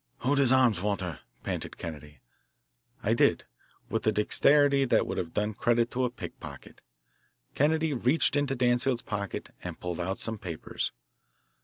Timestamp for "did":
3.13-3.43